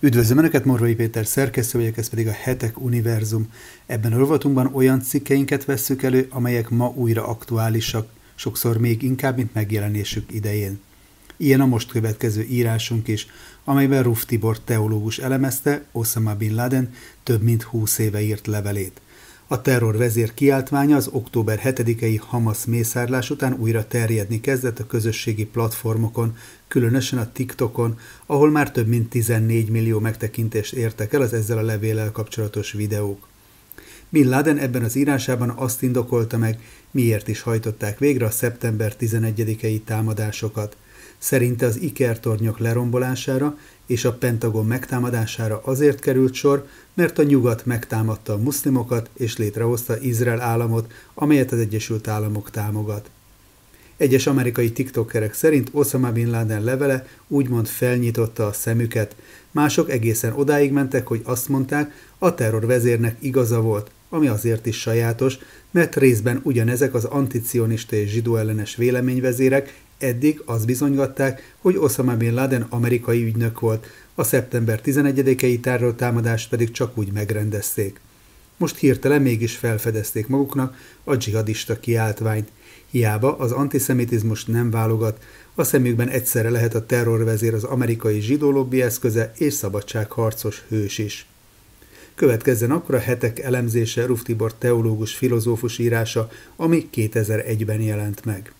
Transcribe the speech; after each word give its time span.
Üdvözlöm 0.00 0.38
Önöket, 0.38 0.64
Morvai 0.64 0.94
Péter 0.94 1.26
szerkesztő 1.26 1.78
vagyok, 1.78 1.96
ez 1.96 2.08
pedig 2.08 2.26
a 2.26 2.32
Hetek 2.32 2.80
Univerzum. 2.80 3.52
Ebben 3.86 4.12
a 4.12 4.18
rovatunkban 4.18 4.74
olyan 4.74 5.02
cikkeinket 5.02 5.64
vesszük 5.64 6.02
elő, 6.02 6.26
amelyek 6.30 6.68
ma 6.68 6.92
újra 6.94 7.26
aktuálisak, 7.26 8.08
sokszor 8.34 8.76
még 8.76 9.02
inkább, 9.02 9.36
mint 9.36 9.54
megjelenésük 9.54 10.32
idején. 10.32 10.80
Ilyen 11.36 11.60
a 11.60 11.66
most 11.66 11.90
következő 11.90 12.42
írásunk 12.42 13.08
is, 13.08 13.26
amelyben 13.64 14.02
Ruf 14.02 14.24
Tibor 14.24 14.58
teológus 14.60 15.18
elemezte 15.18 15.84
Osama 15.92 16.34
Bin 16.34 16.54
Laden 16.54 16.92
több 17.22 17.42
mint 17.42 17.62
húsz 17.62 17.98
éve 17.98 18.20
írt 18.20 18.46
levelét. 18.46 19.00
A 19.46 19.62
terror 19.62 19.96
vezér 19.96 20.34
kiáltmánya 20.34 20.96
az 20.96 21.08
október 21.12 21.60
7-i 21.64 22.20
Hamas 22.26 22.64
mészárlás 22.64 23.30
után 23.30 23.52
újra 23.52 23.86
terjedni 23.86 24.40
kezdett 24.40 24.78
a 24.78 24.86
közösségi 24.86 25.44
platformokon, 25.44 26.36
különösen 26.68 27.18
a 27.18 27.32
TikTokon, 27.32 27.98
ahol 28.26 28.50
már 28.50 28.70
több 28.70 28.86
mint 28.86 29.08
14 29.08 29.68
millió 29.68 29.98
megtekintést 29.98 30.72
értek 30.72 31.12
el 31.12 31.20
az 31.20 31.32
ezzel 31.32 31.58
a 31.58 31.62
levéllel 31.62 32.12
kapcsolatos 32.12 32.72
videók. 32.72 33.26
Bin 34.08 34.28
Laden 34.28 34.58
ebben 34.58 34.82
az 34.82 34.94
írásában 34.94 35.50
azt 35.50 35.82
indokolta 35.82 36.38
meg, 36.38 36.60
miért 36.90 37.28
is 37.28 37.40
hajtották 37.40 37.98
végre 37.98 38.26
a 38.26 38.30
szeptember 38.30 38.94
11-i 39.00 39.80
támadásokat. 39.84 40.76
Szerinte 41.18 41.66
az 41.66 41.80
ikertornyok 41.80 42.58
lerombolására 42.58 43.58
és 43.86 44.04
a 44.04 44.12
Pentagon 44.12 44.66
megtámadására 44.66 45.60
azért 45.64 46.00
került 46.00 46.34
sor, 46.34 46.66
mert 46.94 47.18
a 47.18 47.22
nyugat 47.22 47.66
megtámadta 47.66 48.32
a 48.32 48.38
muszlimokat 48.38 49.10
és 49.16 49.36
létrehozta 49.36 50.00
Izrael 50.00 50.40
államot, 50.40 50.92
amelyet 51.14 51.52
az 51.52 51.58
Egyesült 51.58 52.08
Államok 52.08 52.50
támogat. 52.50 53.10
Egyes 53.98 54.26
amerikai 54.26 54.72
tiktokerek 54.72 55.34
szerint 55.34 55.68
Osama 55.72 56.12
Bin 56.12 56.30
Laden 56.30 56.64
levele 56.64 57.06
úgymond 57.28 57.66
felnyitotta 57.66 58.46
a 58.46 58.52
szemüket, 58.52 59.16
mások 59.50 59.90
egészen 59.90 60.32
odáig 60.32 60.72
mentek, 60.72 61.06
hogy 61.06 61.20
azt 61.24 61.48
mondták, 61.48 62.06
a 62.18 62.34
terrorvezérnek 62.34 63.16
igaza 63.20 63.60
volt, 63.60 63.90
ami 64.08 64.26
azért 64.26 64.66
is 64.66 64.80
sajátos, 64.80 65.38
mert 65.70 65.96
részben 65.96 66.40
ugyanezek 66.42 66.94
az 66.94 67.04
anticionista 67.04 67.96
és 67.96 68.10
zsidó 68.10 68.36
ellenes 68.36 68.76
véleményvezérek 68.76 69.80
eddig 69.98 70.42
azt 70.44 70.66
bizonygatták, 70.66 71.54
hogy 71.60 71.76
Osama 71.76 72.16
Bin 72.16 72.34
Laden 72.34 72.66
amerikai 72.68 73.24
ügynök 73.24 73.60
volt, 73.60 73.86
a 74.14 74.24
szeptember 74.24 74.80
11-i 74.84 75.94
támadást 75.96 76.48
pedig 76.48 76.70
csak 76.70 76.98
úgy 76.98 77.12
megrendezték. 77.12 78.00
Most 78.56 78.76
hirtelen 78.76 79.22
mégis 79.22 79.56
felfedezték 79.56 80.26
maguknak 80.26 80.76
a 81.04 81.16
dzsihadista 81.16 81.80
kiáltványt. 81.80 82.48
Hiába 82.90 83.36
az 83.36 83.52
antiszemitizmus 83.52 84.44
nem 84.44 84.70
válogat, 84.70 85.22
a 85.54 85.64
szemükben 85.64 86.08
egyszerre 86.08 86.50
lehet 86.50 86.74
a 86.74 86.86
terrorvezér 86.86 87.54
az 87.54 87.64
amerikai 87.64 88.20
zsidó 88.20 88.50
lobby 88.50 88.82
eszköze 88.82 89.32
és 89.36 89.54
szabadságharcos 89.54 90.62
hős 90.68 90.98
is. 90.98 91.26
Következzen 92.14 92.70
akkor 92.70 92.94
a 92.94 92.98
hetek 92.98 93.38
elemzése 93.38 94.06
Ruftibor 94.06 94.54
teológus 94.54 95.14
filozófus 95.14 95.78
írása, 95.78 96.30
ami 96.56 96.88
2001-ben 96.94 97.80
jelent 97.80 98.24
meg. 98.24 98.52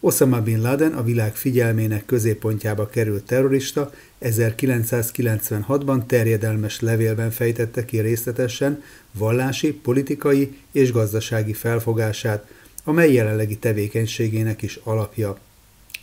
Osama 0.00 0.40
Bin 0.40 0.60
Laden 0.60 0.92
a 0.92 1.02
világ 1.02 1.36
figyelmének 1.36 2.04
középpontjába 2.06 2.86
került 2.86 3.24
terrorista 3.24 3.92
1996-ban 4.22 6.06
terjedelmes 6.06 6.80
levélben 6.80 7.30
fejtette 7.30 7.84
ki 7.84 8.00
részletesen 8.00 8.82
vallási, 9.12 9.72
politikai 9.72 10.56
és 10.72 10.92
gazdasági 10.92 11.52
felfogását, 11.52 12.48
amely 12.86 13.12
jelenlegi 13.12 13.56
tevékenységének 13.56 14.62
is 14.62 14.78
alapja. 14.82 15.38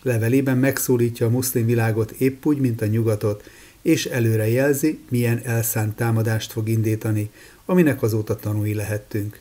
Levelében 0.01 0.57
megszólítja 0.57 1.25
a 1.25 1.29
muszlim 1.29 1.65
világot 1.65 2.11
épp 2.11 2.45
úgy, 2.45 2.57
mint 2.57 2.81
a 2.81 2.85
nyugatot, 2.85 3.43
és 3.81 4.05
előre 4.05 4.47
jelzi, 4.47 4.99
milyen 5.09 5.41
elszánt 5.43 5.95
támadást 5.95 6.51
fog 6.51 6.69
indítani, 6.69 7.29
aminek 7.65 8.01
azóta 8.01 8.35
tanúi 8.35 8.73
lehettünk. 8.73 9.39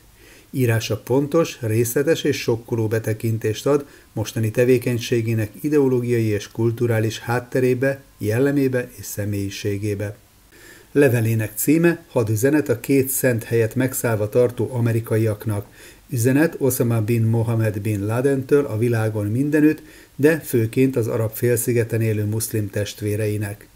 Írása 0.51 0.97
pontos, 0.97 1.57
részletes 1.61 2.23
és 2.23 2.37
sokkoló 2.37 2.87
betekintést 2.87 3.65
ad 3.65 3.85
mostani 4.13 4.51
tevékenységének 4.51 5.51
ideológiai 5.61 6.25
és 6.25 6.47
kulturális 6.51 7.19
hátterébe, 7.19 8.01
jellemébe 8.17 8.89
és 8.95 9.05
személyiségébe. 9.05 10.17
Levelének 10.91 11.51
címe 11.55 12.05
hadüzenet 12.07 12.69
a 12.69 12.79
két 12.79 13.09
szent 13.09 13.43
helyet 13.43 13.75
megszállva 13.75 14.29
tartó 14.29 14.69
amerikaiaknak, 14.73 15.65
üzenet 16.13 16.55
Osama 16.57 17.01
bin 17.01 17.23
Mohamed 17.23 17.81
bin 17.81 18.05
Ladentől 18.05 18.65
a 18.65 18.77
világon 18.77 19.27
mindenütt, 19.27 19.81
de 20.15 20.39
főként 20.39 20.95
az 20.95 21.07
arab 21.07 21.31
félszigeten 21.31 22.01
élő 22.01 22.25
muszlim 22.25 22.69
testvéreinek. 22.69 23.67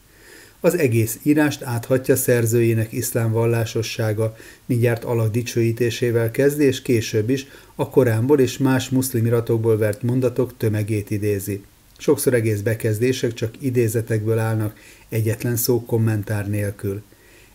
Az 0.59 0.77
egész 0.77 1.19
írást 1.23 1.63
áthatja 1.63 2.15
szerzőjének 2.15 2.91
iszlám 2.91 3.31
vallásossága, 3.31 4.35
mindjárt 4.65 5.03
alak 5.03 5.31
dicsőítésével 5.31 6.31
kezdi, 6.31 6.63
és 6.63 6.81
később 6.81 7.29
is 7.29 7.47
a 7.75 7.89
Koránból 7.89 8.39
és 8.39 8.57
más 8.57 8.89
muszlim 8.89 9.25
iratokból 9.25 9.77
vert 9.77 10.01
mondatok 10.01 10.57
tömegét 10.57 11.09
idézi. 11.09 11.63
Sokszor 11.97 12.33
egész 12.33 12.59
bekezdések 12.59 13.33
csak 13.33 13.53
idézetekből 13.59 14.39
állnak, 14.39 14.79
egyetlen 15.09 15.55
szó 15.55 15.85
kommentár 15.85 16.49
nélkül. 16.49 17.01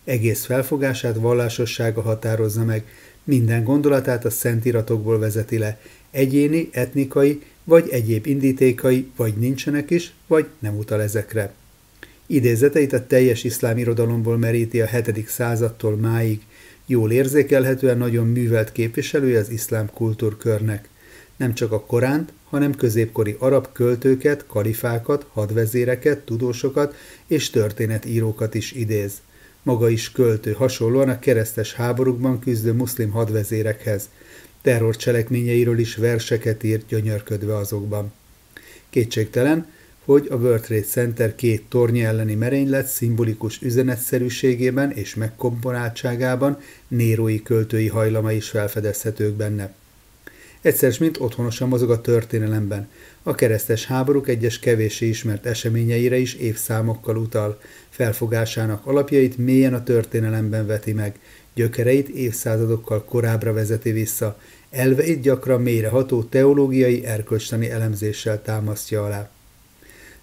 Egész 0.05 0.45
felfogását 0.45 1.17
vallásossága 1.17 2.03
határozza 2.03 2.65
meg, 2.65 2.85
minden 3.25 3.65
gondolatát 3.65 4.25
a 4.25 4.31
szent 4.31 4.65
iratokból 4.65 5.19
vezeti 5.19 5.59
le, 5.59 5.81
egyéni, 6.11 6.69
etnikai 6.73 7.43
vagy 7.65 7.89
egyéb 7.89 8.27
indítékai 8.27 9.11
vagy 9.17 9.35
nincsenek 9.35 9.91
is, 9.91 10.13
vagy 10.27 10.47
nem 10.59 10.77
utal 10.77 11.03
ezekre. 11.03 11.53
Idézeteit 12.27 12.93
a 12.93 13.07
teljes 13.07 13.45
iszlám 13.45 13.79
irodalomból 13.79 14.39
meríti 14.39 14.81
a 14.81 14.87
7. 14.87 15.29
századtól 15.29 15.97
máig, 15.97 16.41
jól 16.87 17.13
érzékelhetően 17.13 17.99
nagyon 17.99 18.27
művelt 18.27 18.73
képviselője 18.73 19.39
az 19.39 19.51
iszlám 19.51 19.91
kultúrkörnek. 19.95 20.89
Nem 21.37 21.55
csak 21.55 21.73
a 21.73 21.81
Koránt, 21.81 22.33
hanem 22.45 22.75
középkori 22.75 23.37
arab 23.39 23.73
költőket, 23.73 24.47
kalifákat, 24.47 25.27
hadvezéreket, 25.33 26.19
tudósokat 26.19 26.95
és 27.27 27.51
történetírókat 27.51 28.55
is 28.55 28.73
idéz. 28.73 29.13
Maga 29.63 29.89
is 29.89 30.13
költő, 30.13 30.53
hasonlóan 30.53 31.09
a 31.09 31.19
keresztes 31.19 31.75
háborúkban 31.75 32.39
küzdő 32.39 32.73
muszlim 32.73 33.11
hadvezérekhez. 33.11 34.09
Terrorcselekményeiről 34.63 35.79
is 35.79 35.97
verseket 35.97 36.63
írt 36.63 36.87
gyönyörködve 36.87 37.57
azokban. 37.57 38.13
Kétségtelen, 38.91 39.67
hogy 40.05 40.27
a 40.31 40.35
World 40.35 40.61
Trade 40.61 40.83
Center 40.83 41.35
két 41.35 41.65
tornya 41.69 42.07
elleni 42.07 42.35
merénylet 42.35 42.87
szimbolikus 42.87 43.61
üzenetszerűségében 43.61 44.91
és 44.91 45.15
megkomponáltságában 45.15 46.59
nérói 46.89 47.43
költői 47.43 47.89
hajlama 47.89 48.33
is 48.33 48.49
felfedezhetők 48.49 49.35
benne. 49.35 49.73
Egyszer, 50.63 50.97
mint 50.99 51.21
otthonosan 51.21 51.69
mozog 51.69 51.91
a 51.91 52.01
történelemben. 52.01 52.89
A 53.23 53.35
keresztes 53.35 53.87
háborúk 53.87 54.29
egyes 54.29 54.59
kevéssé 54.59 55.09
ismert 55.09 55.47
eseményeire 55.47 56.17
is 56.17 56.35
évszámokkal 56.35 57.17
utal, 57.17 57.61
felfogásának 57.89 58.87
alapjait 58.87 59.39
mélyen 59.39 59.75
a 59.75 59.83
történelemben 59.83 60.67
veti 60.67 60.93
meg, 60.93 61.19
gyökereit 61.55 62.09
évszázadokkal 62.09 63.05
korábbra 63.05 63.53
vezeti 63.53 63.93
vissza, 63.93 64.39
elveit 64.71 65.21
gyakran 65.21 65.63
mélyreható 65.63 66.23
teológiai 66.23 67.05
erkölcstani 67.05 67.71
elemzéssel 67.71 68.43
támasztja 68.43 69.05
alá. 69.05 69.31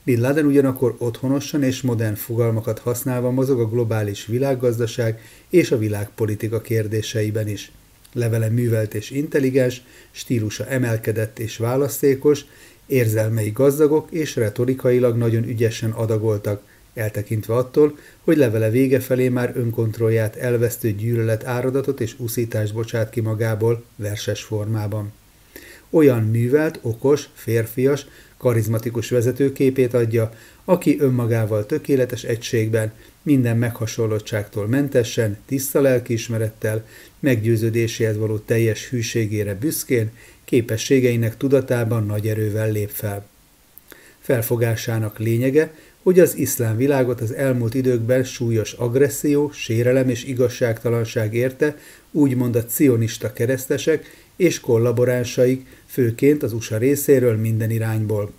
Bin 0.04 0.22
Laden 0.22 0.46
ugyanakkor 0.46 0.96
otthonosan 0.98 1.64
és 1.64 1.82
modern 1.82 2.16
fogalmakat 2.16 2.80
használva 2.80 3.32
mozog 3.32 3.60
a 3.60 3.70
globális 3.70 4.26
világgazdaság 4.26 5.22
és 5.50 5.72
a 5.72 5.78
világpolitika 5.78 6.62
kérdéseiben 6.62 7.48
is. 7.48 7.72
Levele 8.14 8.50
művelt 8.50 8.94
és 8.94 9.10
intelligens, 9.10 9.84
stílusa 10.12 10.66
emelkedett 10.66 11.40
és 11.40 11.58
választékos, 11.58 12.46
érzelmei 12.86 13.50
gazdagok 13.50 14.12
és 14.12 14.36
retorikailag 14.36 15.18
nagyon 15.18 15.44
ügyesen 15.44 15.92
adagoltak, 15.92 16.62
eltekintve 16.94 17.56
attól, 17.56 17.98
hogy 18.24 18.38
levele 18.38 18.70
vége 18.70 19.00
felé 19.00 19.30
már 19.30 19.52
önkontrollját 19.56 20.36
elvesztő 20.36 20.92
gyűlölet 20.92 21.46
áradatot 21.46 22.00
és 22.00 22.16
uszítást 22.18 22.74
bocsát 22.74 23.10
ki 23.10 23.20
magából 23.22 23.84
verses 23.96 24.44
formában. 24.44 25.12
Olyan 25.90 26.24
művelt, 26.24 26.80
okos, 26.82 27.30
férfias, 27.34 28.06
karizmatikus 28.38 29.10
vezetőképét 29.10 29.94
adja, 29.94 30.32
aki 30.70 31.00
önmagával 31.00 31.66
tökéletes 31.66 32.24
egységben, 32.24 32.92
minden 33.22 33.58
meghasonlottságtól 33.58 34.68
mentesen, 34.68 35.38
tiszta 35.46 35.82
lelkiismerettel, 35.82 36.86
meggyőződéséhez 37.20 38.18
való 38.18 38.38
teljes 38.38 38.90
hűségére 38.90 39.56
büszkén, 39.56 40.12
képességeinek 40.46 41.38
tudatában 41.38 42.06
nagy 42.06 42.28
erővel 42.28 42.72
lép 42.72 42.90
fel. 42.90 43.28
Felfogásának 44.20 45.20
lényege, 45.20 45.74
hogy 46.04 46.20
az 46.20 46.36
iszlám 46.36 46.78
világot 46.78 47.22
az 47.22 47.34
elmúlt 47.34 47.74
időkben 47.74 48.24
súlyos 48.24 48.74
agresszió, 48.74 49.52
sérelem 49.52 50.10
és 50.10 50.24
igazságtalanság 50.24 51.34
érte, 51.34 51.78
úgymond 52.12 52.56
a 52.56 52.66
cionista 52.66 53.34
keresztesek 53.34 54.06
és 54.36 54.60
kollaboránsaik, 54.60 55.66
főként 55.86 56.44
az 56.44 56.54
USA 56.54 56.78
részéről 56.78 57.38
minden 57.38 57.70
irányból. 57.70 58.34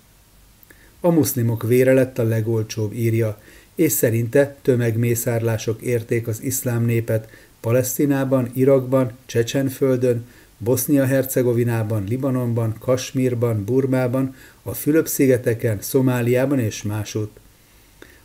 A 1.00 1.10
muszlimok 1.10 1.62
vére 1.62 1.92
lett 1.92 2.18
a 2.18 2.22
legolcsóbb 2.22 2.92
írja, 2.92 3.40
és 3.74 3.92
szerinte 3.92 4.56
tömegmészárlások 4.62 5.82
érték 5.82 6.26
az 6.26 6.42
iszlám 6.42 6.84
népet 6.84 7.28
Palesztinában, 7.60 8.50
Irakban, 8.54 9.12
Csecsenföldön, 9.26 10.26
Bosznia-Hercegovinában, 10.58 12.04
Libanonban, 12.08 12.74
Kasmírban, 12.78 13.64
Burmában, 13.64 14.34
a 14.62 14.74
Fülöp-szigeteken, 14.74 15.78
Szomáliában 15.80 16.58
és 16.58 16.82
másút. 16.82 17.30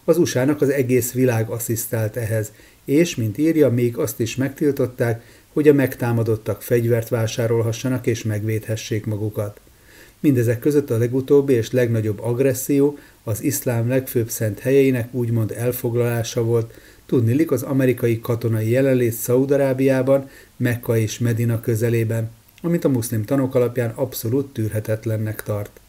Az 0.03 0.17
USA-nak 0.17 0.61
az 0.61 0.69
egész 0.69 1.11
világ 1.11 1.49
asszisztált 1.49 2.15
ehhez, 2.15 2.51
és, 2.85 3.15
mint 3.15 3.37
írja, 3.37 3.69
még 3.69 3.97
azt 3.97 4.19
is 4.19 4.35
megtiltották, 4.35 5.23
hogy 5.53 5.67
a 5.67 5.73
megtámadottak 5.73 6.61
fegyvert 6.61 7.09
vásárolhassanak 7.09 8.07
és 8.07 8.23
megvédhessék 8.23 9.05
magukat. 9.05 9.59
Mindezek 10.25 10.59
között 10.59 10.89
a 10.89 10.97
legutóbbi 10.97 11.53
és 11.53 11.71
legnagyobb 11.71 12.19
agresszió 12.21 12.97
az 13.23 13.43
iszlám 13.43 13.87
legfőbb 13.87 14.29
szent 14.29 14.59
helyeinek 14.59 15.13
úgymond 15.13 15.51
elfoglalása 15.51 16.43
volt, 16.43 16.73
tudnilik 17.05 17.51
az 17.51 17.63
amerikai 17.63 18.19
katonai 18.19 18.69
jelenlét 18.69 19.13
Szaudarábiában, 19.13 20.29
Mekka 20.57 20.97
és 20.97 21.19
Medina 21.19 21.59
közelében, 21.59 22.31
amit 22.61 22.85
a 22.85 22.89
muszlim 22.89 23.23
tanok 23.23 23.55
alapján 23.55 23.89
abszolút 23.89 24.53
tűrhetetlennek 24.53 25.43
tart. 25.43 25.79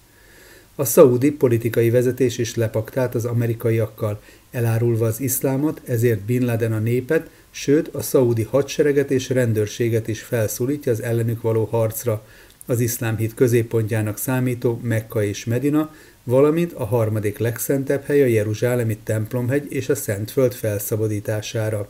A 0.74 0.84
szaudi 0.84 1.30
politikai 1.30 1.90
vezetés 1.90 2.38
is 2.38 2.54
lepaktált 2.54 3.14
az 3.14 3.24
amerikaiakkal, 3.24 4.20
elárulva 4.50 5.06
az 5.06 5.20
iszlámot, 5.20 5.80
ezért 5.84 6.20
Bin 6.20 6.44
Laden 6.44 6.72
a 6.72 6.78
népet, 6.78 7.30
sőt 7.50 7.88
a 7.88 8.02
szaudi 8.02 8.42
hadsereget 8.42 9.10
és 9.10 9.28
rendőrséget 9.28 10.08
is 10.08 10.20
felszólítja 10.22 10.92
az 10.92 11.02
ellenük 11.02 11.42
való 11.42 11.64
harcra, 11.64 12.24
az 12.66 12.80
iszlám 12.80 13.16
hit 13.16 13.34
középpontjának 13.34 14.18
számító 14.18 14.80
Mekka 14.82 15.24
és 15.24 15.44
Medina, 15.44 15.94
valamint 16.24 16.72
a 16.72 16.84
harmadik 16.84 17.38
legszentebb 17.38 18.04
hely 18.04 18.22
a 18.22 18.26
Jeruzsálemi 18.26 18.96
templomhegy 18.96 19.72
és 19.72 19.88
a 19.88 19.94
Szentföld 19.94 20.52
felszabadítására. 20.54 21.88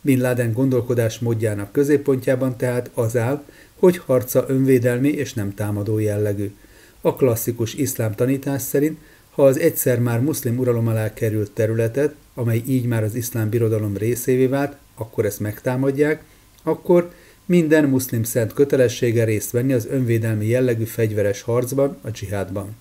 Bin 0.00 0.20
Laden 0.20 0.52
gondolkodás 0.52 1.18
módjának 1.18 1.72
középpontjában 1.72 2.56
tehát 2.56 2.90
az 2.94 3.16
áll, 3.16 3.44
hogy 3.78 3.96
harca 3.98 4.44
önvédelmi 4.48 5.08
és 5.08 5.34
nem 5.34 5.54
támadó 5.54 5.98
jellegű. 5.98 6.54
A 7.00 7.14
klasszikus 7.14 7.74
iszlám 7.74 8.14
tanítás 8.14 8.62
szerint, 8.62 8.98
ha 9.30 9.44
az 9.44 9.58
egyszer 9.58 9.98
már 9.98 10.20
muszlim 10.20 10.58
uralom 10.58 10.88
alá 10.88 11.12
került 11.12 11.50
területet, 11.50 12.14
amely 12.34 12.62
így 12.66 12.86
már 12.86 13.04
az 13.04 13.14
iszlám 13.14 13.48
birodalom 13.48 13.96
részévé 13.96 14.46
vált, 14.46 14.76
akkor 14.94 15.24
ezt 15.24 15.40
megtámadják, 15.40 16.22
akkor 16.62 17.12
minden 17.52 17.84
muszlim 17.84 18.22
szent 18.22 18.52
kötelessége 18.52 19.24
részt 19.24 19.50
venni 19.50 19.72
az 19.72 19.86
önvédelmi 19.86 20.46
jellegű 20.46 20.84
fegyveres 20.84 21.42
harcban, 21.42 21.96
a 22.02 22.10
dzsihádban. 22.10 22.76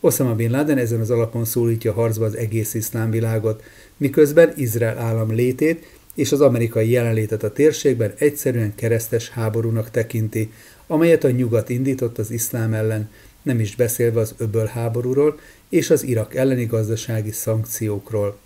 Osama 0.00 0.34
Bin 0.34 0.50
Laden 0.50 0.78
ezen 0.78 1.00
az 1.00 1.10
alapon 1.10 1.44
szólítja 1.44 1.92
harcba 1.92 2.24
az 2.24 2.36
egész 2.36 2.74
iszlám 2.74 3.10
világot, 3.10 3.62
miközben 3.96 4.52
Izrael 4.56 4.98
állam 4.98 5.34
létét 5.34 5.86
és 6.14 6.32
az 6.32 6.40
amerikai 6.40 6.90
jelenlétet 6.90 7.42
a 7.42 7.52
térségben 7.52 8.12
egyszerűen 8.18 8.74
keresztes 8.74 9.28
háborúnak 9.28 9.90
tekinti, 9.90 10.52
amelyet 10.86 11.24
a 11.24 11.30
nyugat 11.30 11.68
indított 11.68 12.18
az 12.18 12.30
iszlám 12.30 12.72
ellen, 12.72 13.10
nem 13.42 13.60
is 13.60 13.76
beszélve 13.76 14.20
az 14.20 14.34
öböl 14.36 14.66
háborúról 14.66 15.38
és 15.68 15.90
az 15.90 16.02
Irak 16.02 16.34
elleni 16.34 16.64
gazdasági 16.64 17.30
szankciókról. 17.30 18.38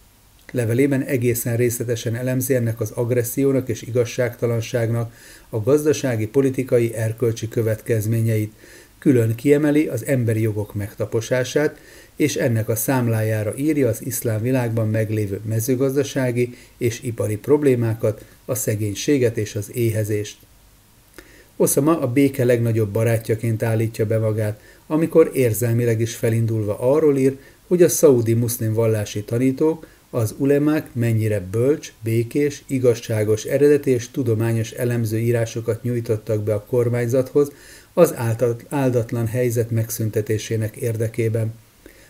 Levelében 0.52 1.02
egészen 1.02 1.56
részletesen 1.56 2.14
elemzi 2.14 2.54
ennek 2.54 2.80
az 2.80 2.90
agressziónak 2.90 3.68
és 3.68 3.82
igazságtalanságnak 3.82 5.12
a 5.48 5.60
gazdasági, 5.60 6.26
politikai, 6.26 6.94
erkölcsi 6.94 7.48
következményeit, 7.48 8.52
külön 8.98 9.34
kiemeli 9.34 9.86
az 9.86 10.06
emberi 10.06 10.40
jogok 10.40 10.74
megtaposását, 10.74 11.78
és 12.16 12.36
ennek 12.36 12.68
a 12.68 12.76
számlájára 12.76 13.56
írja 13.56 13.88
az 13.88 14.06
iszlám 14.06 14.42
világban 14.42 14.88
meglévő 14.88 15.40
mezőgazdasági 15.44 16.54
és 16.76 17.02
ipari 17.02 17.36
problémákat, 17.36 18.24
a 18.44 18.54
szegénységet 18.54 19.36
és 19.36 19.54
az 19.54 19.70
éhezést. 19.74 20.38
Osama 21.56 22.00
a 22.00 22.12
béke 22.12 22.44
legnagyobb 22.44 22.88
barátjaként 22.88 23.62
állítja 23.62 24.06
be 24.06 24.18
magát, 24.18 24.60
amikor 24.86 25.30
érzelmileg 25.34 26.00
is 26.00 26.14
felindulva 26.14 26.78
arról 26.78 27.16
ír, 27.16 27.38
hogy 27.66 27.82
a 27.82 27.88
szaudi 27.88 28.34
muszlim 28.34 28.72
vallási 28.72 29.22
tanítók, 29.22 29.86
az 30.10 30.34
ulemák 30.38 30.94
mennyire 30.94 31.40
bölcs, 31.40 31.92
békés, 32.00 32.62
igazságos, 32.66 33.44
eredeti 33.44 33.90
és 33.90 34.10
tudományos 34.10 34.70
elemző 34.70 35.18
írásokat 35.18 35.82
nyújtottak 35.82 36.42
be 36.42 36.54
a 36.54 36.64
kormányzathoz 36.64 37.52
az 37.92 38.14
áldatlan 38.68 39.26
helyzet 39.26 39.70
megszüntetésének 39.70 40.76
érdekében, 40.76 41.54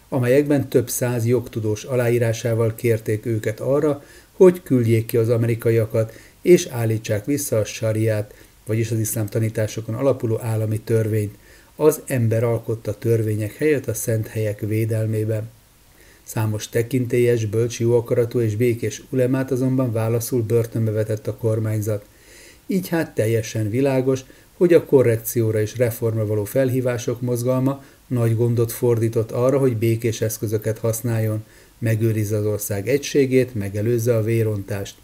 amelyekben 0.08 0.68
több 0.68 0.88
száz 0.88 1.26
jogtudós 1.26 1.84
aláírásával 1.84 2.74
kérték 2.74 3.26
őket 3.26 3.60
arra, 3.60 4.02
hogy 4.32 4.62
küldjék 4.62 5.06
ki 5.06 5.16
az 5.16 5.28
amerikaiakat, 5.28 6.12
és 6.42 6.66
állítsák 6.66 7.24
vissza 7.24 7.58
a 7.58 7.64
sariát, 7.64 8.34
vagyis 8.66 8.90
az 8.90 8.98
iszlám 8.98 9.26
tanításokon 9.26 9.94
alapuló 9.94 10.40
állami 10.40 10.80
törvényt, 10.80 11.34
az 11.76 12.00
ember 12.06 12.44
alkotta 12.44 12.98
törvények 12.98 13.54
helyett 13.54 13.86
a 13.86 13.94
szent 13.94 14.26
helyek 14.26 14.60
védelmében. 14.60 15.50
Számos 16.28 16.68
tekintélyes, 16.68 17.44
bölcs, 17.44 17.80
akaratú 17.80 18.40
és 18.40 18.56
békés 18.56 19.02
ulemát 19.10 19.50
azonban 19.50 19.92
válaszul 19.92 20.42
börtönbe 20.42 20.90
vetett 20.90 21.26
a 21.26 21.36
kormányzat. 21.36 22.04
Így 22.66 22.88
hát 22.88 23.14
teljesen 23.14 23.70
világos, 23.70 24.20
hogy 24.56 24.72
a 24.72 24.84
korrekcióra 24.84 25.60
és 25.60 25.76
reformra 25.76 26.26
való 26.26 26.44
felhívások 26.44 27.20
mozgalma 27.20 27.84
nagy 28.06 28.36
gondot 28.36 28.72
fordított 28.72 29.30
arra, 29.30 29.58
hogy 29.58 29.76
békés 29.76 30.20
eszközöket 30.20 30.78
használjon, 30.78 31.44
megőrizze 31.78 32.36
az 32.36 32.46
ország 32.46 32.88
egységét, 32.88 33.54
megelőzze 33.54 34.16
a 34.16 34.22
vérontást. 34.22 34.96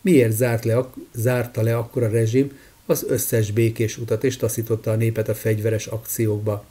Miért 0.00 0.32
zárt 0.32 0.64
le, 0.64 0.90
zárta 1.14 1.62
le 1.62 1.76
akkor 1.76 2.02
a 2.02 2.08
rezsim 2.08 2.58
az 2.86 3.04
összes 3.08 3.50
békés 3.50 3.98
utat 3.98 4.24
és 4.24 4.36
taszította 4.36 4.90
a 4.90 4.96
népet 4.96 5.28
a 5.28 5.34
fegyveres 5.34 5.86
akciókba, 5.86 6.64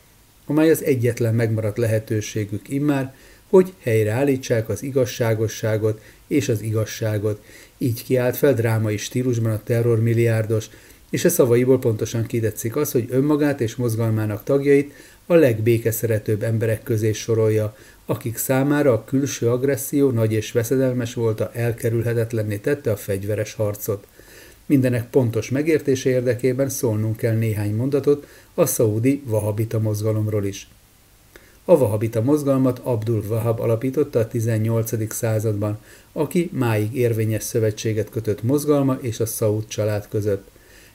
amely 0.46 0.70
az 0.70 0.84
egyetlen 0.84 1.36
megmaradt 1.36 1.78
lehetőségük 1.78 2.70
immár, 2.70 3.14
hogy 3.52 3.74
helyreállítsák 3.80 4.70
az 4.70 4.84
igazságosságot 4.84 6.02
és 6.28 6.50
az 6.50 6.62
igazságot. 6.62 7.44
Így 7.78 8.04
kiállt 8.04 8.38
fel 8.38 8.54
drámai 8.54 8.98
stílusban 8.98 9.52
a 9.52 9.64
terrormilliárdos, 9.64 10.70
és 11.10 11.26
a 11.26 11.30
szavaiból 11.30 11.80
pontosan 11.80 12.26
kidetszik 12.26 12.76
az, 12.76 12.92
hogy 12.92 13.08
önmagát 13.10 13.62
és 13.62 13.76
mozgalmának 13.76 14.44
tagjait 14.44 14.94
a 15.26 15.34
legbékeszeretőbb 15.34 16.44
emberek 16.44 16.84
közé 16.84 17.12
sorolja, 17.12 17.76
akik 18.06 18.38
számára 18.38 18.94
a 18.94 19.04
külső 19.04 19.50
agresszió 19.50 20.10
nagy 20.10 20.34
és 20.34 20.52
veszedelmes 20.52 21.14
volta 21.14 21.52
elkerülhetetlenné 21.54 22.58
tette 22.58 22.92
a 22.92 22.96
fegyveres 22.96 23.54
harcot. 23.54 24.08
Mindenek 24.66 25.10
pontos 25.10 25.50
megértése 25.50 26.10
érdekében 26.10 26.70
szólnunk 26.70 27.18
kell 27.18 27.36
néhány 27.36 27.76
mondatot 27.76 28.28
a 28.54 28.66
szaudi 28.66 29.22
vahabita 29.26 29.80
mozgalomról 29.80 30.46
is. 30.46 30.68
A 31.66 31.78
vahabita 31.78 32.22
mozgalmat 32.22 32.80
Abdul 32.84 33.24
Wahab 33.30 33.60
alapította 33.60 34.20
a 34.20 34.28
18. 34.28 35.14
században, 35.14 35.80
aki 36.12 36.50
máig 36.54 36.96
érvényes 36.96 37.44
szövetséget 37.44 38.10
kötött 38.10 38.44
mozgalma 38.44 38.98
és 39.02 39.20
a 39.20 39.26
Szaud 39.26 39.68
család 39.68 40.08
között. 40.08 40.48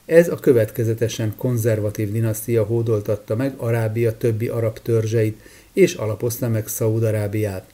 Ez 0.05 0.29
a 0.29 0.37
következetesen 0.37 1.35
konzervatív 1.37 2.13
dinasztia 2.13 2.65
hódoltatta 2.65 3.37
meg 3.37 3.55
Arábia 3.57 4.17
többi 4.17 4.49
arab 4.49 4.79
törzseit, 4.79 5.41
és 5.73 5.95
alapozta 5.95 6.49
meg 6.49 6.69
Szaúd-Arábiát. 6.69 7.71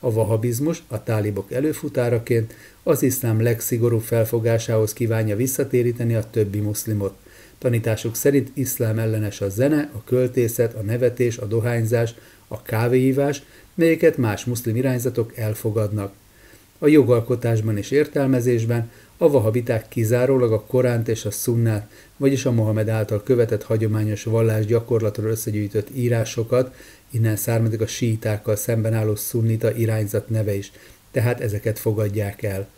A 0.00 0.12
vahabizmus 0.12 0.82
a 0.88 1.02
tálibok 1.02 1.52
előfutáraként 1.52 2.54
az 2.82 3.02
iszlám 3.02 3.42
legszigorúbb 3.42 4.02
felfogásához 4.02 4.92
kívánja 4.92 5.36
visszatéríteni 5.36 6.14
a 6.14 6.30
többi 6.30 6.58
muszlimot. 6.58 7.14
Tanításuk 7.60 8.14
szerint 8.14 8.50
iszlám 8.54 8.98
ellenes 8.98 9.40
a 9.40 9.48
zene, 9.48 9.90
a 9.94 10.04
költészet, 10.04 10.74
a 10.74 10.80
nevetés, 10.82 11.38
a 11.38 11.46
dohányzás, 11.46 12.14
a 12.48 12.62
kávéhívás, 12.62 13.42
melyeket 13.74 14.16
más 14.16 14.44
muszlim 14.44 14.76
irányzatok 14.76 15.36
elfogadnak. 15.36 16.12
A 16.78 16.88
jogalkotásban 16.88 17.76
és 17.76 17.90
értelmezésben 17.90 18.90
a 19.16 19.28
vahabiták 19.28 19.88
kizárólag 19.88 20.52
a 20.52 20.60
Koránt 20.60 21.08
és 21.08 21.24
a 21.24 21.30
Sunnát, 21.30 21.90
vagyis 22.16 22.44
a 22.44 22.50
Mohamed 22.50 22.88
által 22.88 23.22
követett 23.22 23.62
hagyományos 23.62 24.24
vallás 24.24 24.66
gyakorlatról 24.66 25.30
összegyűjtött 25.30 25.88
írásokat, 25.96 26.74
innen 27.10 27.36
származik 27.36 27.80
a 27.80 27.86
síitákkal 27.86 28.56
szemben 28.56 28.94
álló 28.94 29.16
szunnita 29.16 29.76
irányzat 29.76 30.28
neve 30.28 30.54
is, 30.54 30.72
tehát 31.10 31.40
ezeket 31.40 31.78
fogadják 31.78 32.42
el. 32.42 32.68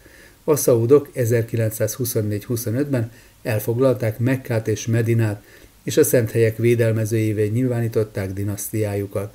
A 0.44 0.56
szaudok 0.56 1.10
1924-25-ben 1.14 3.10
elfoglalták 3.42 4.18
Mekkát 4.18 4.68
és 4.68 4.86
Medinát, 4.86 5.42
és 5.82 5.96
a 5.96 6.04
szent 6.04 6.30
helyek 6.30 6.56
védelmezőjévé 6.56 7.46
nyilvánították 7.46 8.32
dinasztiájukat. 8.32 9.34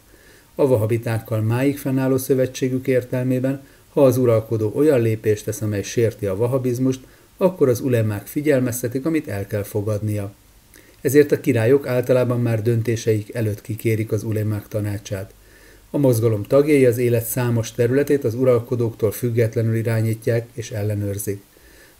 A 0.56 0.68
vahabitákkal 0.68 1.42
máig 1.42 1.78
fennálló 1.78 2.18
szövetségük 2.18 2.88
értelmében 2.88 3.62
ha 3.98 4.04
az 4.06 4.18
uralkodó 4.18 4.72
olyan 4.76 5.02
lépést 5.02 5.46
tesz, 5.46 5.62
amely 5.62 5.84
sérti 5.84 6.26
a 6.26 6.36
vahabizmust, 6.36 7.00
akkor 7.38 7.70
az 7.70 7.80
ulemák 7.80 8.28
figyelmeztetik, 8.28 9.06
amit 9.06 9.28
el 9.28 9.48
kell 9.48 9.64
fogadnia. 9.64 10.34
Ezért 11.02 11.32
a 11.32 11.40
királyok 11.40 11.88
általában 11.88 12.42
már 12.42 12.62
döntéseik 12.62 13.34
előtt 13.34 13.62
kikérik 13.62 14.12
az 14.12 14.24
ulemák 14.24 14.68
tanácsát. 14.68 15.34
A 15.90 15.98
mozgalom 15.98 16.44
tagjai 16.44 16.86
az 16.86 16.98
élet 16.98 17.26
számos 17.26 17.72
területét 17.72 18.24
az 18.24 18.36
uralkodóktól 18.36 19.12
függetlenül 19.12 19.76
irányítják 19.76 20.48
és 20.54 20.72
ellenőrzik. 20.72 21.42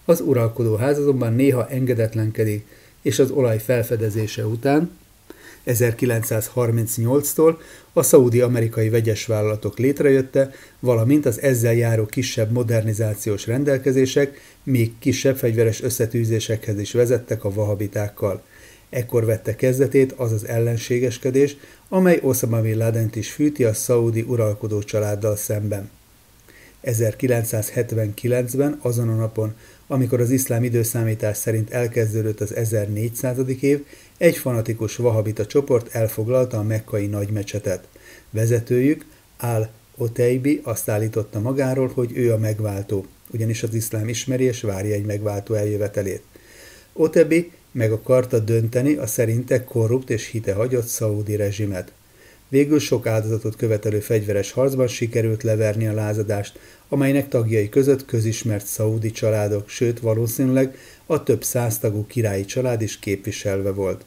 Az 0.10 0.22
uralkodó 0.22 0.76
ház 0.76 0.98
azonban 0.98 1.34
néha 1.34 1.68
engedetlenkedik, 1.70 2.66
és 3.02 3.20
az 3.20 3.30
olaj 3.30 3.60
felfedezése 3.60 4.46
után 4.46 4.92
1938-tól 5.66 7.56
a 7.94 8.04
szaudi-amerikai 8.04 8.90
vegyes 8.90 9.26
vállalatok 9.26 9.78
létrejötte, 9.78 10.52
valamint 10.80 11.26
az 11.26 11.42
ezzel 11.42 11.74
járó 11.74 12.06
kisebb 12.06 12.52
modernizációs 12.52 13.48
rendelkezések 13.48 14.40
még 14.64 14.92
kisebb 15.00 15.38
fegyveres 15.38 15.82
összetűzésekhez 15.82 16.80
is 16.80 16.92
vezettek 16.92 17.44
a 17.44 17.54
vahabitákkal. 17.54 18.44
Ekkor 18.90 19.26
vette 19.26 19.56
kezdetét 19.56 20.12
az 20.12 20.32
az 20.32 20.48
ellenségeskedés, 20.48 21.58
amely 21.90 22.20
Osama 22.22 22.62
Bin 22.62 22.78
Ladent 22.78 23.16
is 23.16 23.32
fűti 23.32 23.64
a 23.64 23.74
szaudi 23.74 24.22
uralkodó 24.22 24.82
családdal 24.84 25.36
szemben. 25.36 25.90
1979-ben, 26.88 28.80
azon 28.82 29.10
a 29.10 29.16
napon, 29.16 29.56
amikor 29.88 30.22
az 30.22 30.30
iszlám 30.30 30.64
időszámítás 30.64 31.38
szerint 31.38 31.70
elkezdődött 31.70 32.42
az 32.42 32.56
1400. 32.56 33.38
év, 33.60 33.86
egy 34.18 34.38
fanatikus 34.38 34.96
vahabita 34.96 35.46
csoport 35.46 35.96
elfoglalta 35.96 36.58
a 36.58 36.64
mekkai 36.64 37.08
nagymecsetet. 37.08 37.88
Vezetőjük, 38.30 39.06
Al 39.40 39.70
Oteibi 39.98 40.62
azt 40.64 40.90
állította 40.90 41.40
magáról, 41.40 41.92
hogy 41.94 42.12
ő 42.14 42.34
a 42.34 42.38
megváltó, 42.38 43.06
ugyanis 43.32 43.64
az 43.64 43.74
iszlám 43.74 44.08
ismeri 44.08 44.44
és 44.44 44.62
várja 44.62 44.94
egy 44.94 45.06
megváltó 45.06 45.54
eljövetelét. 45.54 46.22
Otebi 46.94 47.52
meg 47.72 47.92
akarta 47.92 48.40
dönteni 48.40 48.94
a 48.94 49.08
szerinte 49.08 49.64
korrupt 49.64 50.10
és 50.10 50.28
hitehagyott 50.28 50.88
szaudi 50.88 51.36
rezsimet. 51.36 51.92
Végül 52.50 52.80
sok 52.80 53.08
áldozatot 53.08 53.56
követelő 53.56 54.00
fegyveres 54.00 54.52
harcban 54.52 54.88
sikerült 54.88 55.44
leverni 55.44 55.88
a 55.88 55.94
lázadást, 55.94 56.60
amelynek 56.90 57.28
tagjai 57.28 57.70
között 57.70 58.06
közismert 58.06 58.66
szaudi 58.66 59.12
családok, 59.12 59.70
sőt 59.70 60.00
valószínűleg 60.00 60.78
a 61.06 61.24
több 61.24 61.44
száztagú 61.44 62.06
királyi 62.06 62.46
család 62.46 62.82
is 62.82 63.00
képviselve 63.00 63.72
volt. 63.72 64.06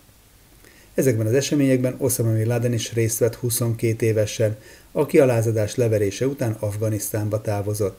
Ezekben 0.95 1.27
az 1.27 1.35
eseményekben 1.35 1.95
Osama 1.99 2.33
Bin 2.33 2.47
Laden 2.47 2.73
is 2.73 2.93
részt 2.93 3.19
vett 3.19 3.35
22 3.35 4.07
évesen, 4.07 4.57
aki 4.93 5.19
a 5.19 5.25
lázadás 5.25 5.75
leverése 5.75 6.27
után 6.27 6.57
Afganisztánba 6.59 7.41
távozott. 7.41 7.99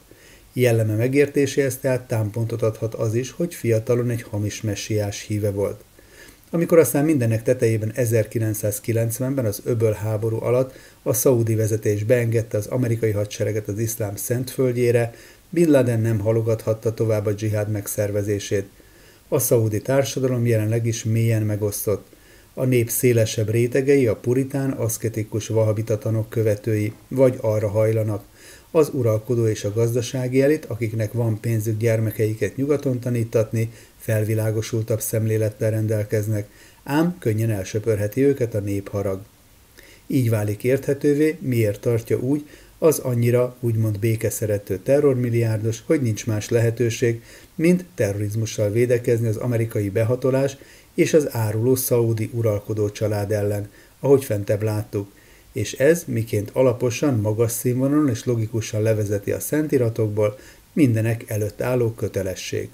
Jelleme 0.53 0.95
megértéséhez 0.95 1.77
tehát 1.77 2.07
támpontot 2.07 2.61
adhat 2.61 2.93
az 2.93 3.13
is, 3.13 3.31
hogy 3.31 3.53
fiatalon 3.53 4.09
egy 4.09 4.21
hamis 4.21 4.61
messiás 4.61 5.21
híve 5.21 5.51
volt. 5.51 5.83
Amikor 6.53 6.79
aztán 6.79 7.05
mindennek 7.05 7.43
tetejében 7.43 7.93
1990-ben 7.95 9.45
az 9.45 9.61
öböl 9.65 9.91
háború 9.91 10.37
alatt 10.41 10.73
a 11.03 11.13
szaudi 11.13 11.55
vezetés 11.55 12.03
beengedte 12.03 12.57
az 12.57 12.67
amerikai 12.67 13.11
hadsereget 13.11 13.67
az 13.67 13.79
iszlám 13.79 14.15
szentföldjére, 14.15 15.13
Bin 15.49 15.69
Laden 15.69 16.01
nem 16.01 16.19
halogathatta 16.19 16.93
tovább 16.93 17.25
a 17.25 17.31
dzsihád 17.31 17.71
megszervezését. 17.71 18.65
A 19.27 19.39
szaudi 19.39 19.81
társadalom 19.81 20.45
jelenleg 20.45 20.85
is 20.85 21.03
mélyen 21.03 21.41
megosztott. 21.41 22.07
A 22.53 22.65
nép 22.65 22.89
szélesebb 22.89 23.49
rétegei 23.49 24.07
a 24.07 24.15
puritán, 24.15 24.71
aszketikus 24.71 25.47
vahabitatanok 25.47 26.29
követői, 26.29 26.93
vagy 27.07 27.37
arra 27.41 27.69
hajlanak, 27.69 28.23
az 28.71 28.89
uralkodó 28.93 29.47
és 29.47 29.63
a 29.63 29.73
gazdasági 29.73 30.41
elit, 30.41 30.65
akiknek 30.65 31.13
van 31.13 31.39
pénzük 31.39 31.77
gyermekeiket 31.77 32.55
nyugaton 32.55 32.99
tanítatni, 32.99 33.71
felvilágosultabb 34.01 35.01
szemlélettel 35.01 35.71
rendelkeznek, 35.71 36.49
ám 36.83 37.15
könnyen 37.19 37.49
elsöpörheti 37.49 38.21
őket 38.21 38.55
a 38.55 38.59
népharag. 38.59 39.21
Így 40.07 40.29
válik 40.29 40.63
érthetővé, 40.63 41.37
miért 41.39 41.81
tartja 41.81 42.17
úgy 42.17 42.47
az 42.77 42.99
annyira 42.99 43.55
úgymond 43.59 43.99
békeszerető 43.99 44.77
terrormilliárdos, 44.77 45.83
hogy 45.85 46.01
nincs 46.01 46.25
más 46.25 46.49
lehetőség, 46.49 47.21
mint 47.55 47.85
terrorizmussal 47.95 48.69
védekezni 48.69 49.27
az 49.27 49.35
amerikai 49.37 49.89
behatolás 49.89 50.57
és 50.93 51.13
az 51.13 51.35
áruló 51.35 51.75
szaudi 51.75 52.29
uralkodó 52.33 52.89
család 52.89 53.31
ellen, 53.31 53.69
ahogy 53.99 54.23
fentebb 54.23 54.61
láttuk, 54.61 55.11
és 55.51 55.73
ez, 55.73 56.03
miként 56.07 56.49
alaposan, 56.53 57.19
magas 57.19 57.51
színvonalon 57.51 58.09
és 58.09 58.25
logikusan 58.25 58.81
levezeti 58.81 59.31
a 59.31 59.39
szentiratokból, 59.39 60.37
mindenek 60.73 61.29
előtt 61.29 61.61
álló 61.61 61.91
kötelesség. 61.91 62.69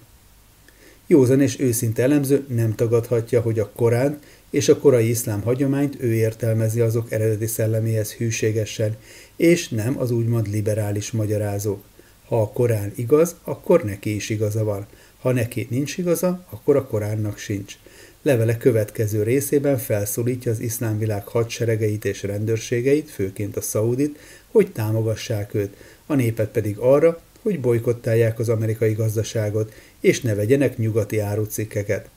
Józan 1.10 1.42
és 1.42 1.60
őszinte 1.60 2.04
elemző 2.04 2.46
nem 2.48 2.76
tagadhatja, 2.76 3.42
hogy 3.42 3.60
a 3.60 3.72
Korán 3.76 4.20
és 4.50 4.70
a 4.70 4.78
korai 4.78 5.10
iszlám 5.10 5.42
hagyományt 5.42 5.98
ő 6.00 6.14
értelmezi 6.14 6.80
azok 6.80 7.12
eredeti 7.12 7.46
szelleméhez 7.46 8.14
hűségesen, 8.14 8.96
és 9.36 9.70
nem 9.70 10.00
az 10.00 10.12
úgymond 10.12 10.48
liberális 10.48 11.12
magyarázók. 11.12 11.84
Ha 12.26 12.42
a 12.42 12.50
Korán 12.52 12.92
igaz, 12.96 13.36
akkor 13.44 13.84
neki 13.84 14.16
is 14.16 14.30
igaza 14.30 14.64
van. 14.64 14.86
Ha 15.20 15.32
neki 15.32 15.68
nincs 15.70 15.98
igaza, 15.98 16.46
akkor 16.50 16.76
a 16.76 16.88
Koránnak 16.88 17.38
sincs. 17.38 17.78
Levele 18.22 18.58
következő 18.58 19.24
részében 19.24 19.78
felszólítja 19.78 20.52
az 20.52 20.60
iszlám 20.60 20.98
világ 20.98 21.28
hadseregeit 21.28 22.06
és 22.06 22.24
rendőrségeit, 22.24 23.10
főként 23.10 23.58
a 23.58 23.62
szaudit, 23.62 24.20
hogy 24.52 24.72
támogassák 24.72 25.54
őt, 25.54 25.76
a 26.06 26.16
népet 26.16 26.50
pedig 26.50 26.78
arra, 26.78 27.22
hogy 27.48 27.60
bolykottálják 27.60 28.39
az 28.39 28.50
amerikai 28.50 28.94
gazdaságot, 28.94 29.74
és 30.00 30.22
ne 30.22 30.36
vegyenek 30.36 30.77
nyugati 30.77 31.20
árucikkeket. 31.20 32.10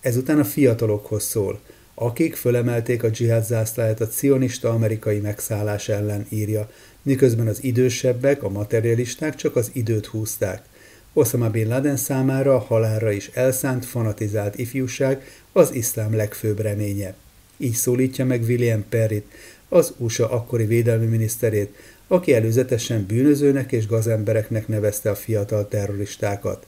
Ezután 0.00 0.38
a 0.38 0.44
fiatalokhoz 0.44 1.22
szól, 1.22 1.60
akik 1.94 2.34
fölemelték 2.34 3.02
a 3.02 3.08
dzsihád 3.08 3.44
zászláját 3.44 4.00
a 4.00 4.08
cionista 4.08 4.70
amerikai 4.70 5.18
megszállás 5.18 5.88
ellen 5.88 6.26
írja, 6.28 6.70
miközben 7.02 7.46
az 7.46 7.64
idősebbek, 7.64 8.42
a 8.42 8.48
materialisták 8.48 9.34
csak 9.34 9.56
az 9.56 9.70
időt 9.72 10.06
húzták. 10.06 10.64
Osama 11.12 11.50
Bin 11.50 11.68
Laden 11.68 11.96
számára 11.96 12.54
a 12.54 12.58
halálra 12.58 13.10
is 13.10 13.30
elszánt, 13.34 13.84
fanatizált 13.84 14.58
ifjúság 14.58 15.22
az 15.52 15.74
iszlám 15.74 16.16
legfőbb 16.16 16.60
reménye. 16.60 17.14
Így 17.56 17.74
szólítja 17.74 18.24
meg 18.24 18.42
William 18.42 18.84
Perryt, 18.88 19.26
az 19.68 19.92
USA 19.96 20.30
akkori 20.30 20.64
védelmi 20.64 21.06
miniszterét, 21.06 21.74
aki 22.12 22.34
előzetesen 22.34 23.06
bűnözőnek 23.06 23.72
és 23.72 23.86
gazembereknek 23.86 24.68
nevezte 24.68 25.10
a 25.10 25.14
fiatal 25.14 25.68
terroristákat. 25.68 26.66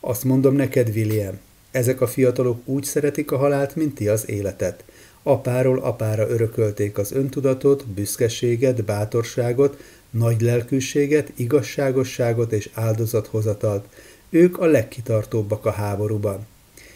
Azt 0.00 0.24
mondom 0.24 0.54
neked, 0.54 0.88
William, 0.88 1.38
ezek 1.70 2.00
a 2.00 2.06
fiatalok 2.06 2.60
úgy 2.64 2.84
szeretik 2.84 3.30
a 3.30 3.36
halált, 3.36 3.76
mint 3.76 3.94
ti 3.94 4.08
az 4.08 4.28
életet. 4.28 4.84
Apáról 5.22 5.78
apára 5.78 6.28
örökölték 6.28 6.98
az 6.98 7.12
öntudatot, 7.12 7.86
büszkeséget, 7.86 8.84
bátorságot, 8.84 9.82
nagy 10.10 10.40
lelkűséget, 10.40 11.32
igazságosságot 11.36 12.52
és 12.52 12.70
áldozathozatalt. 12.72 13.84
Ők 14.30 14.58
a 14.58 14.66
legkitartóbbak 14.66 15.66
a 15.66 15.70
háborúban. 15.70 16.46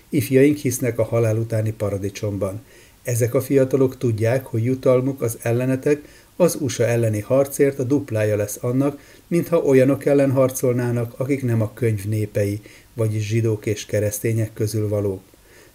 Ifjaink 0.08 0.56
hisznek 0.56 0.98
a 0.98 1.04
halál 1.04 1.36
utáni 1.36 1.72
paradicsomban. 1.72 2.60
Ezek 3.02 3.34
a 3.34 3.40
fiatalok 3.40 3.98
tudják, 3.98 4.46
hogy 4.46 4.64
jutalmuk 4.64 5.22
az 5.22 5.38
ellenetek 5.42 6.00
az 6.40 6.56
USA 6.60 6.86
elleni 6.86 7.20
harcért 7.20 7.78
a 7.78 7.82
duplája 7.82 8.36
lesz 8.36 8.58
annak, 8.60 9.00
mintha 9.26 9.62
olyanok 9.62 10.04
ellen 10.04 10.30
harcolnának, 10.30 11.14
akik 11.16 11.42
nem 11.42 11.60
a 11.62 11.72
könyv 11.74 12.04
népei, 12.04 12.60
vagyis 12.94 13.26
zsidók 13.26 13.66
és 13.66 13.86
keresztények 13.86 14.52
közül 14.52 14.88
valók. 14.88 15.22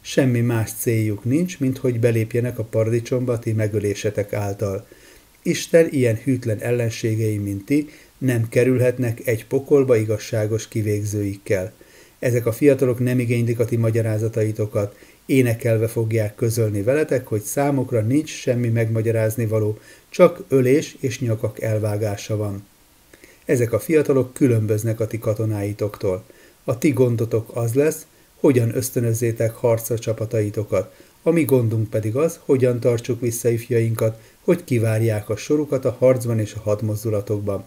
Semmi 0.02 0.40
más 0.40 0.72
céljuk 0.80 1.24
nincs, 1.24 1.60
mint 1.60 1.78
hogy 1.78 2.00
belépjenek 2.00 2.60
a 2.60 2.64
paradicsomba 2.64 3.40
ti 3.40 3.52
megölésetek 3.52 4.34
által. 4.34 4.88
Isten 5.42 5.88
ilyen 5.90 6.16
hűtlen 6.24 6.60
ellenségei, 6.60 7.38
mint 7.38 7.66
ti, 7.66 7.90
nem 8.18 8.50
kerülhetnek 8.50 9.28
egy 9.28 9.46
pokolba 9.46 9.96
igazságos 9.96 10.68
kivégzőikkel. 10.68 11.74
Ezek 12.20 12.46
a 12.46 12.52
fiatalok 12.52 13.00
nem 13.00 13.20
igénylik 13.20 13.60
a 13.60 13.66
ti 13.66 13.76
magyarázataitokat, 13.76 14.96
énekelve 15.26 15.88
fogják 15.88 16.36
közölni 16.36 16.82
veletek, 16.82 17.28
hogy 17.28 17.42
számukra 17.42 18.02
nincs 18.02 18.30
semmi 18.30 18.68
megmagyarázni 18.68 19.46
való, 19.46 19.78
csak 20.14 20.44
ölés 20.48 20.96
és 21.00 21.20
nyakak 21.20 21.62
elvágása 21.62 22.38
van. 22.38 22.68
Ezek 23.46 23.74
a 23.74 23.80
fiatalok 23.80 24.34
különböznek 24.34 25.00
a 25.00 25.08
ti 25.08 25.20
katonáitoktól. 25.20 26.24
A 26.64 26.78
ti 26.78 26.90
gondotok 26.90 27.50
az 27.54 27.74
lesz, 27.74 28.06
hogyan 28.40 28.76
ösztönözzétek 28.76 29.54
harcra 29.54 30.00
csapataitokat, 30.00 30.94
a 31.22 31.32
mi 31.32 31.44
gondunk 31.44 31.90
pedig 31.90 32.16
az, 32.16 32.40
hogyan 32.46 32.80
tartsuk 32.80 33.22
vissza 33.22 33.50
ifjainkat, 33.50 34.20
hogy 34.44 34.64
kivárják 34.64 35.30
a 35.30 35.36
sorukat 35.36 35.86
a 35.86 35.96
harcban 36.00 36.40
és 36.40 36.54
a 36.54 36.60
hadmozdulatokban. 36.60 37.64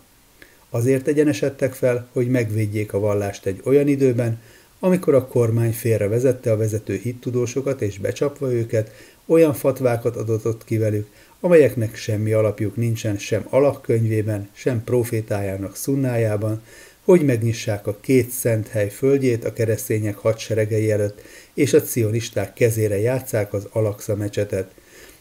Azért 0.70 1.08
egyenesedtek 1.08 1.72
fel, 1.72 2.08
hogy 2.12 2.28
megvédjék 2.28 2.92
a 2.92 2.98
vallást 2.98 3.46
egy 3.46 3.60
olyan 3.64 3.88
időben, 3.88 4.40
amikor 4.80 5.14
a 5.14 5.26
kormány 5.26 5.72
félre 5.72 6.08
vezette 6.08 6.52
a 6.52 6.56
vezető 6.56 6.96
hittudósokat 6.96 7.82
és 7.82 7.98
becsapva 7.98 8.52
őket, 8.52 8.90
olyan 9.26 9.54
fatvákat 9.54 10.16
adott 10.16 10.46
ott 10.46 10.64
ki 10.64 10.78
velük, 10.78 11.08
amelyeknek 11.46 11.96
semmi 11.96 12.32
alapjuk 12.32 12.76
nincsen 12.76 13.18
sem 13.18 13.46
alakkönyvében, 13.50 14.48
sem 14.52 14.84
profétájának 14.84 15.76
szunnájában, 15.76 16.62
hogy 17.04 17.24
megnyissák 17.24 17.86
a 17.86 17.98
két 18.00 18.30
szent 18.30 18.68
hely 18.68 18.88
földjét 18.88 19.44
a 19.44 19.52
keresztények 19.52 20.16
hadseregei 20.16 20.90
előtt, 20.90 21.22
és 21.54 21.72
a 21.72 21.82
cionisták 21.82 22.52
kezére 22.52 22.98
játszák 22.98 23.52
az 23.52 23.66
Alaksa 23.72 24.16
mecsetet. 24.16 24.70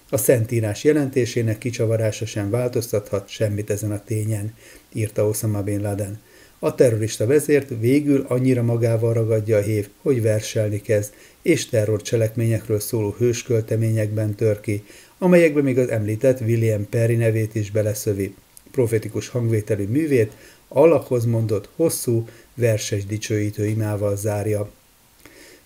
A 0.10 0.17
Szentírás 0.17 0.84
jelentésének 0.84 1.58
kicsavarása 1.58 2.25
sem 2.25 2.50
változtathat 2.50 3.29
semmit 3.29 3.70
ezen 3.70 3.91
a 3.91 4.03
tényen, 4.03 4.53
írta 4.94 5.27
Osama 5.27 5.62
Bin 5.62 5.82
Laden. 5.82 6.20
A 6.60 6.75
terrorista 6.75 7.25
vezért 7.25 7.70
végül 7.79 8.25
annyira 8.27 8.63
magával 8.63 9.13
ragadja 9.13 9.58
a 9.58 9.62
hév, 9.62 9.89
hogy 10.01 10.22
verselni 10.22 10.82
kezd, 10.82 11.13
és 11.41 11.70
terrorcselekményekről 11.70 12.79
szóló 12.79 13.15
hőskölteményekben 13.17 14.36
tör 14.36 14.60
ki, 14.60 14.84
amelyekbe 15.17 15.62
még 15.62 15.77
az 15.77 15.89
említett 15.89 16.41
William 16.41 16.89
Perry 16.89 17.15
nevét 17.15 17.55
is 17.55 17.72
beleszövi. 17.72 18.36
Profetikus 18.72 19.27
hangvételű 19.27 19.88
művét 19.88 20.31
alakhoz 20.67 21.25
mondott 21.25 21.69
hosszú, 21.75 22.27
verses 22.53 23.05
dicsőítő 23.05 23.65
imával 23.65 24.15
zárja. 24.15 24.72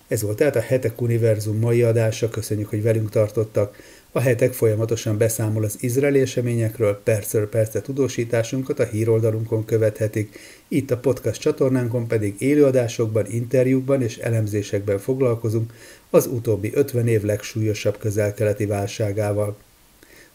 Ez 0.08 0.22
volt 0.22 0.36
tehát 0.36 0.56
a 0.56 0.60
Hetek 0.60 1.00
Univerzum 1.00 1.58
mai 1.58 1.82
adása, 1.82 2.28
köszönjük, 2.28 2.68
hogy 2.68 2.82
velünk 2.82 3.10
tartottak. 3.10 3.76
A 4.12 4.20
hetek 4.20 4.52
folyamatosan 4.52 5.18
beszámol 5.18 5.64
az 5.64 5.76
izraeli 5.80 6.20
eseményekről, 6.20 7.00
percről 7.04 7.48
percre 7.48 7.80
tudósításunkat 7.80 8.78
a 8.78 8.84
híroldalunkon 8.84 9.64
követhetik, 9.64 10.38
itt 10.68 10.90
a 10.90 10.98
podcast 10.98 11.40
csatornánkon 11.40 12.06
pedig 12.06 12.34
élőadásokban, 12.38 13.26
interjúkban 13.26 14.02
és 14.02 14.16
elemzésekben 14.16 14.98
foglalkozunk 14.98 15.72
az 16.10 16.26
utóbbi 16.26 16.70
50 16.74 17.08
év 17.08 17.22
legsúlyosabb 17.22 17.98
közel-keleti 17.98 18.66
válságával. 18.66 19.56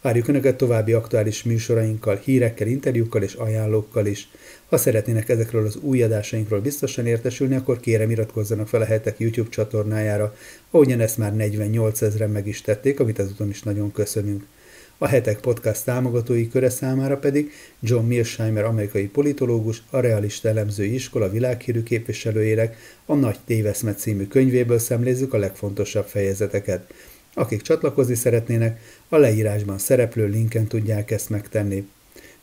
Várjuk 0.06 0.28
Önöket 0.28 0.58
további 0.58 0.94
aktuális 0.94 1.44
műsorainkkal, 1.44 2.16
hírekkel, 2.16 2.68
interjúkkal 2.68 3.22
és 3.22 3.34
ajánlókkal 3.34 4.06
is. 4.06 4.28
Ha 4.70 4.78
szeretnének 4.78 5.30
ezekről 5.30 5.66
az 5.66 5.76
új 5.76 6.04
adásainkról 6.04 6.60
biztosan 6.60 7.06
értesülni, 7.06 7.56
akkor 7.56 7.80
kérem 7.80 8.10
iratkozzanak 8.10 8.68
fel 8.68 8.82
a 8.82 8.86
hetek 8.86 9.20
YouTube 9.20 9.50
csatornájára, 9.50 10.36
ahogyan 10.70 11.00
ezt 11.00 11.18
már 11.18 11.36
48 11.36 12.02
ezeren 12.02 12.30
meg 12.30 12.48
is 12.48 12.62
tették, 12.62 13.00
amit 13.00 13.20
ezúton 13.20 13.50
is 13.50 13.64
nagyon 13.64 13.92
köszönünk. 13.92 14.46
A 14.98 15.08
Hetek 15.08 15.40
Podcast 15.40 15.86
támogatói 15.86 16.48
köre 16.48 16.70
számára 16.70 17.18
pedig 17.18 17.52
John 17.80 18.06
Mearsheimer 18.06 18.64
amerikai 18.64 19.08
politológus, 19.08 19.84
a 19.90 20.00
Realista 20.00 20.50
Elemzői 20.50 20.94
Iskola 20.94 21.30
világhírű 21.30 21.84
képviselőjének 21.84 22.78
a 23.06 23.16
Nagy 23.16 23.40
Téveszmet 23.46 24.00
című 24.00 24.28
könyvéből 24.28 24.80
szemlézzük 24.80 25.34
a 25.34 25.38
legfontosabb 25.38 26.06
fejezeteket. 26.06 26.94
Akik 27.38 27.62
csatlakozni 27.62 28.16
szeretnének, 28.16 28.80
a 29.10 29.18
leírásban 29.18 29.78
szereplő 29.78 30.28
linken 30.28 30.68
tudják 30.68 31.12
ezt 31.12 31.30
megtenni. 31.30 31.88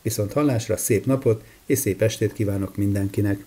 Viszont 0.02 0.32
hallásra 0.32 0.76
szép 0.76 1.06
napot 1.06 1.44
és 1.66 1.78
szép 1.78 2.02
estét 2.02 2.32
kívánok 2.32 2.76
mindenkinek! 2.76 3.44